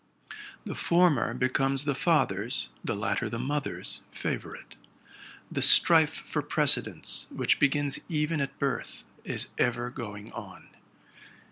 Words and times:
The 0.65 0.73
former 0.73 1.35
becomes 1.35 1.83
the 1.85 1.93
father's, 1.93 2.69
the 2.83 2.95
latter 2.95 3.29
the 3.29 3.37
mother's, 3.37 4.01
favorite. 4.09 4.73
The 5.51 5.61
strife 5.61 6.23
for 6.25 6.41
precedence, 6.41 7.27
which 7.29 7.59
begins 7.59 7.99
even 8.09 8.41
at 8.41 8.57
birth, 8.57 9.03
is 9.23 9.45
ever 9.59 9.91
going 9.91 10.31
on. 10.33 10.69